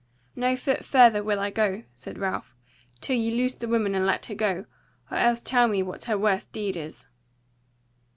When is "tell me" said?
5.43-5.83